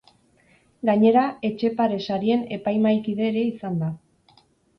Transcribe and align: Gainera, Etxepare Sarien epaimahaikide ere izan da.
Gainera, 0.89 1.25
Etxepare 1.49 1.99
Sarien 2.07 2.41
epaimahaikide 2.59 3.29
ere 3.35 3.45
izan 3.53 3.79
da. 3.85 3.93